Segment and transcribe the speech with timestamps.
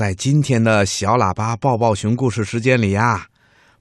[0.00, 3.26] 在今天的小喇叭抱抱熊故事时间里呀，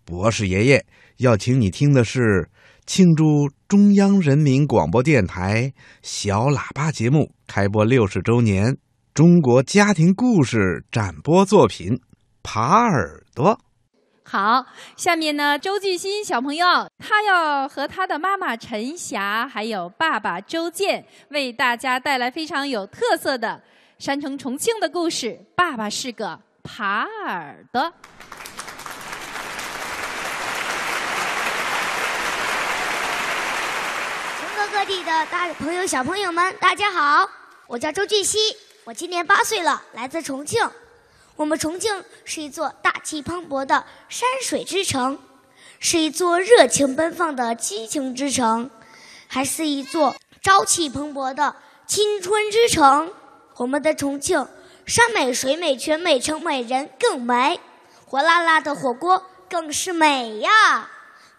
[0.03, 0.85] 博士爷爷
[1.19, 2.49] 要请你听的是
[2.85, 5.71] 庆祝中央人民广播电台
[6.01, 8.75] 小喇叭节目开播六十周年
[9.13, 11.93] 中国家庭故事展播作品
[12.43, 13.55] 《耙耳朵》。
[14.25, 14.65] 好，
[14.97, 16.65] 下面呢，周巨新小朋友
[16.97, 23.63] 他要和他的妈妈陈霞，还有爸爸周健，为大家带来非常有特色的
[23.99, 25.37] 山城重庆的故事。
[25.55, 27.81] 爸爸是个耙耳朵。
[34.39, 37.29] 全国各地的大朋友、小朋友们，大家好，
[37.67, 38.37] 我叫周俊熙，
[38.85, 40.65] 我今年八岁了，来自重庆。
[41.35, 45.19] 我们重庆是一座大气磅礴的山水之城，
[45.81, 48.69] 是一座热情奔放的激情之城，
[49.27, 51.53] 还是一座朝气蓬勃的
[51.85, 53.11] 青春之城。
[53.59, 54.47] 我们的重庆，
[54.85, 57.59] 山美水美全美，城美人更美，
[58.05, 60.89] 火辣辣的火锅更是美呀，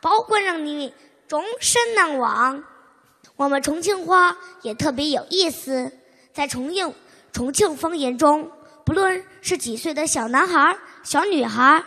[0.02, 0.92] 包管让你
[1.27, 2.62] 终身难忘。
[3.36, 5.90] 我们重庆话也特别有意思，
[6.34, 6.94] 在重庆
[7.32, 8.52] 重庆方言中。
[8.84, 11.82] 不论是几岁的小男孩、小女孩，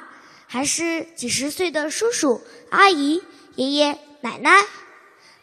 [0.47, 3.21] 还是几十岁的叔叔、阿姨、
[3.53, 4.63] 爷爷、奶奶，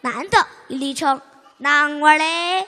[0.00, 1.20] 男的一律称
[1.58, 2.66] 男娃嘞，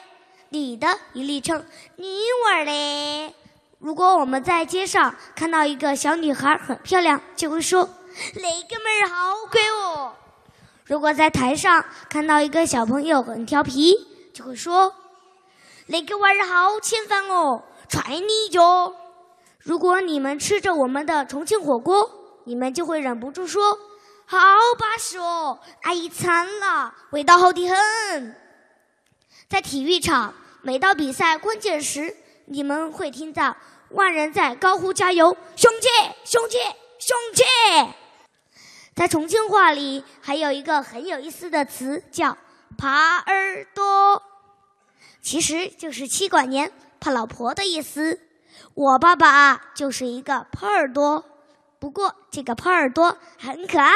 [0.53, 1.64] 你的一律称
[1.97, 3.34] 你娃儿嘞。
[3.78, 7.89] 如果我们在街上看到一个小女孩很漂亮，就会说
[8.34, 10.12] 那个妹儿好乖哦。
[10.84, 13.95] 如果在台上看到一个小朋友很调皮，
[14.34, 14.95] 就会说
[15.86, 17.62] 那个娃儿好欠烦哦。
[17.89, 18.95] 踹你一脚！
[19.58, 22.11] 如果你们吃着我们的重庆火锅，
[22.45, 23.78] 你们就会忍不住说
[24.27, 24.39] ：“好
[24.78, 28.36] 巴适哦，阿姨馋了，味道好的很。”
[29.48, 30.33] 在体育场，
[30.65, 33.57] 每到比赛关键时，你们会听到
[33.91, 35.89] 万人在高呼加油：“雄起，
[36.25, 36.59] 雄起，
[37.01, 37.43] 雄起！”
[38.95, 42.39] 在重庆话里，还有一个很有意思的词叫
[42.79, 44.23] “耙耳朵”，
[45.20, 46.73] 其实就是妻管严。
[47.01, 48.20] 怕老婆的意思，
[48.75, 51.25] 我爸爸就是一个耙耳朵，
[51.81, 53.91] 不过这个耙耳朵很可爱，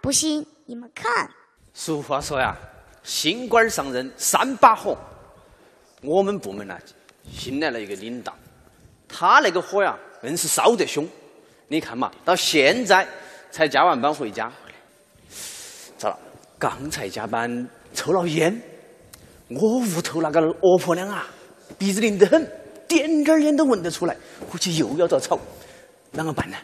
[0.00, 1.28] 不信你们看。
[1.74, 2.56] 俗话说呀，
[3.02, 4.96] 新官上任三把火。
[6.02, 6.78] 我们部门呢
[7.30, 8.34] 新来了一个领导，
[9.08, 11.06] 他那个火呀，硬是烧得凶。
[11.68, 13.06] 你看嘛，到现在
[13.50, 14.50] 才加完班回家，
[15.98, 16.18] 糟了，
[16.58, 18.60] 刚才加班抽了烟，
[19.48, 21.26] 我屋头那个恶婆娘啊。
[21.76, 22.50] 鼻子灵得很，
[22.88, 24.16] 点点烟都闻得出来，
[24.50, 25.38] 估计又要遭吵，
[26.14, 26.56] 啷个办呢？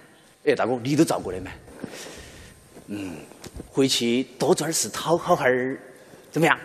[0.47, 1.51] 哎，大哥，你都照过来没？
[2.87, 3.17] 嗯，
[3.71, 5.79] 回去多做点事，讨好哈儿，
[6.31, 6.59] 怎么样？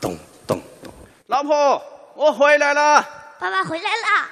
[0.00, 0.92] 咚咚咚！
[1.28, 1.82] 老婆，
[2.14, 3.02] 我回来了。
[3.38, 4.28] 爸爸回来了，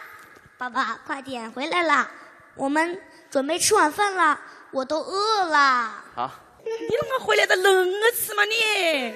[0.58, 2.08] 爸爸快点回来了，
[2.54, 2.98] 我们
[3.30, 4.38] 准备吃晚饭了，
[4.70, 5.56] 我都饿了。
[5.58, 6.40] 啊？
[6.62, 9.14] 你啷个回来的恁个迟嘛你？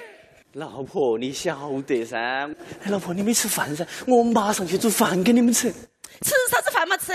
[0.55, 2.17] 老婆，你晓得噻？
[2.83, 3.87] 哎，老婆，你没吃饭噻？
[4.07, 5.71] 我马上去煮饭给你们吃。
[5.71, 7.13] 吃啥子饭嘛吃？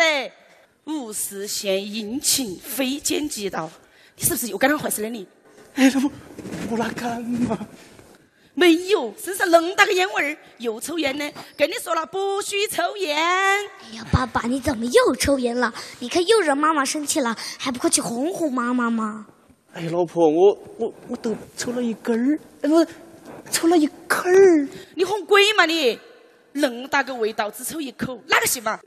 [0.85, 3.69] 无事献殷勤，非奸即盗。
[4.15, 5.27] 你是不是又干了坏事了你？
[5.75, 6.11] 哎，老婆，
[6.71, 7.57] 我哪敢嘛？
[8.59, 11.31] 没有，身上恁大个烟味儿，又抽烟呢。
[11.55, 13.15] 跟你说了，不许抽烟。
[13.17, 15.73] 哎呀，爸爸，你怎么又抽烟了？
[15.99, 19.25] 你看又惹妈妈生气了，还不快去哄哄妈妈吗？
[19.71, 22.85] 哎，老婆，我我我都抽了一根儿，哎不。
[23.49, 25.97] 抽了一口儿，你哄鬼嘛你？
[26.55, 28.77] 恁大个味道，只抽一口，哪个信嘛？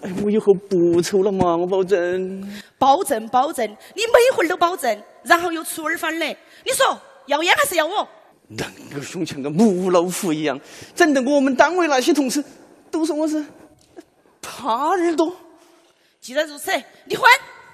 [0.00, 2.40] 哎，我以后不抽了嘛，我保证。
[2.78, 6.36] 保证保证，你每回儿都保证，然后又出尔反尔。
[6.64, 8.08] 你说要烟还是要我？
[8.50, 10.58] 恁个凶，像个母老虎一样，
[10.94, 12.42] 整得我们单位那些同事
[12.90, 13.44] 都说我是
[14.42, 15.36] 耙耳朵。
[16.20, 16.70] 既然如此，
[17.06, 17.28] 离婚。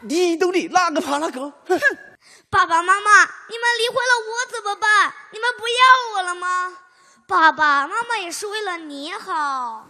[0.07, 1.41] 你都离，哪个怕哪个？
[1.41, 1.81] 哼！
[2.51, 5.15] 爸爸妈妈，你们离婚了，我怎么办？
[5.33, 6.77] 你们不要我了吗？
[7.27, 9.87] 爸爸妈妈也是为了你好。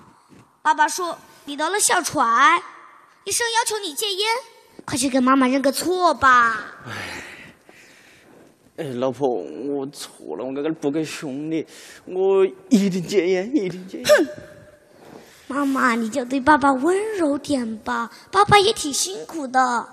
[0.63, 2.63] 爸爸说你得了哮喘，
[3.25, 4.31] 医生要求你戒烟，
[4.85, 6.61] 快去跟妈妈认个错吧。
[8.77, 11.65] 哎，老婆，我错了，我刚刚不该凶你，
[12.07, 14.05] 我一定戒烟，一定戒烟。
[14.05, 14.27] 哼！
[15.47, 19.89] 妈妈，你就对爸爸温柔点吧，爸爸也挺辛苦的。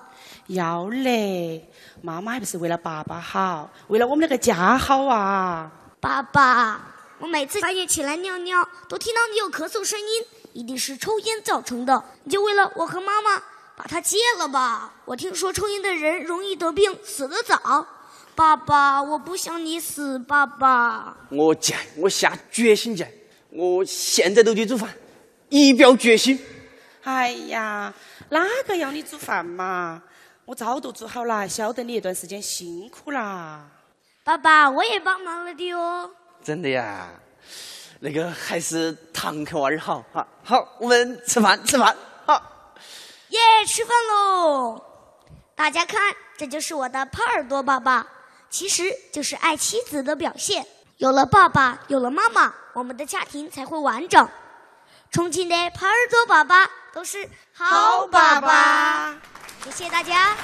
[0.47, 1.67] 要嘞。
[2.01, 5.71] 妈妈还不是为了爸爸好，为了我们那个家好啊！
[5.99, 6.81] 爸爸，
[7.19, 12.03] 我每次半夜起来尿尿，都听到你有咳嗽声音，一定是抽烟造成的。
[12.23, 13.43] 你就为了我和妈妈，
[13.75, 14.91] 把它戒了吧。
[15.05, 17.85] 我听说抽烟的人容易得病，死得早。
[18.35, 21.15] 爸爸，我不想你死，爸爸。
[21.29, 23.07] 我讲，我下决心讲，
[23.49, 24.89] 我现在都去煮饭，
[25.49, 26.39] 一表决心。
[27.03, 27.93] 哎呀，
[28.29, 30.01] 哪个要你煮饭嘛？
[30.45, 33.67] 我早都煮好了，晓得你那段时间辛苦啦。
[34.23, 36.09] 爸爸，我也帮忙了的哦。
[36.43, 37.09] 真的呀，
[37.99, 40.27] 那个还是堂客娃儿好哈。
[40.43, 41.95] 好，我们吃饭吃饭。
[42.25, 42.41] 好，
[43.29, 44.83] 耶，吃饭喽！
[45.55, 45.99] 大家看，
[46.37, 48.07] 这就是我的耙耳朵爸爸，
[48.51, 50.67] 其实就是爱妻子的表现。
[50.97, 54.29] 有了爸爸，有了妈妈，我们的家庭才会完整。
[55.09, 59.15] 重庆的耙耳朵爸爸都是好爸爸。
[59.63, 60.35] 谢谢大家。